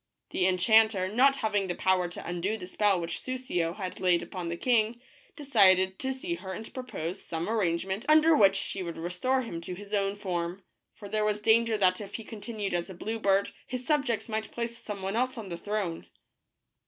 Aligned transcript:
The 0.31 0.47
enchanter, 0.47 1.09
not 1.09 1.35
having 1.35 1.67
the 1.67 1.75
power 1.75 2.07
to 2.07 2.27
undo 2.27 2.57
the 2.57 2.65
spell 2.65 2.99
which 2.99 3.19
Soussio 3.19 3.73
had 3.75 3.99
laid 3.99 4.23
upon 4.23 4.49
the 4.49 4.57
king, 4.57 4.99
decided 5.35 5.99
to 5.99 6.11
see 6.11 6.33
her 6.33 6.53
and 6.53 6.73
propose 6.73 7.21
some 7.23 7.47
arrangement 7.47 8.07
under 8.09 8.35
which 8.35 8.55
she 8.55 8.81
would 8.81 8.97
restore 8.97 9.43
him 9.43 9.61
to 9.61 9.75
his 9.75 9.93
own 9.93 10.15
form, 10.15 10.63
for 10.95 11.07
there 11.07 11.23
was 11.23 11.39
danger 11.39 11.77
that 11.77 12.01
if 12.01 12.15
he 12.15 12.23
continued 12.23 12.73
as 12.73 12.89
a 12.89 12.95
blue 12.95 13.19
bird 13.19 13.51
his 13.67 13.85
subjects 13.85 14.27
might 14.27 14.49
place 14.51 14.75
some 14.75 15.03
one 15.03 15.15
else 15.15 15.37
on 15.37 15.49
the 15.49 15.55
throne. 15.59 16.07